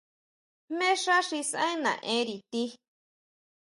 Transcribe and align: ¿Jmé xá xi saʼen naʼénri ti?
¿Jmé 0.69 0.89
xá 1.03 1.17
xi 1.27 1.39
saʼen 1.51 1.79
naʼénri 1.85 2.37
ti? 2.51 2.63